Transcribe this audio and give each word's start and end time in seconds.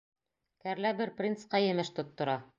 Кәрлә 0.63 0.93
бер 1.03 1.13
принцҡа 1.21 1.63
емеш 1.67 1.95
тоттора. 2.01 2.43